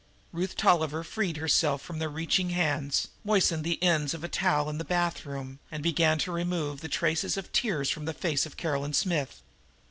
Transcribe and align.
Ruth 0.31 0.57
Tolliver 0.57 1.03
freed 1.03 1.37
herself 1.37 1.79
from 1.83 1.99
the 1.99 2.09
reaching 2.09 2.49
hands, 2.49 3.09
moistened 3.23 3.63
the 3.63 3.77
end 3.83 4.15
of 4.15 4.23
a 4.23 4.27
towel 4.27 4.67
in 4.67 4.79
the 4.79 4.83
bathroom 4.83 5.59
and 5.69 5.83
began 5.83 6.17
to 6.25 6.31
remove 6.31 6.81
the 6.81 6.89
traces 6.89 7.37
of 7.37 7.51
tears 7.51 7.91
from 7.91 8.05
the 8.05 8.13
face 8.15 8.47
of 8.47 8.57
Caroline 8.57 8.93
Smith. 8.93 9.43